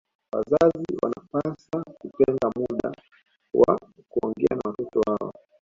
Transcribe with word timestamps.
Wazazi 0.33 0.85
wanawapasa 1.03 1.83
kutenga 1.97 2.49
muda 2.55 2.91
wa 3.53 3.79
kuongea 4.09 4.55
na 4.55 4.69
watoto 4.69 5.01
wao 5.07 5.33